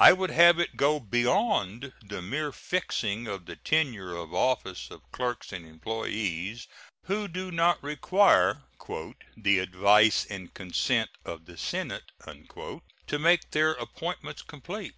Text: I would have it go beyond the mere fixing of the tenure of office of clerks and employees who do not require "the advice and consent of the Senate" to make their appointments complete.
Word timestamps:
I 0.00 0.12
would 0.12 0.30
have 0.30 0.58
it 0.58 0.76
go 0.76 0.98
beyond 0.98 1.92
the 2.02 2.20
mere 2.20 2.50
fixing 2.50 3.28
of 3.28 3.46
the 3.46 3.54
tenure 3.54 4.12
of 4.16 4.34
office 4.34 4.90
of 4.90 5.08
clerks 5.12 5.52
and 5.52 5.64
employees 5.64 6.66
who 7.04 7.28
do 7.28 7.52
not 7.52 7.80
require 7.80 8.64
"the 9.36 9.60
advice 9.60 10.24
and 10.28 10.52
consent 10.52 11.10
of 11.24 11.44
the 11.46 11.56
Senate" 11.56 12.10
to 13.06 13.18
make 13.20 13.52
their 13.52 13.74
appointments 13.74 14.42
complete. 14.42 14.96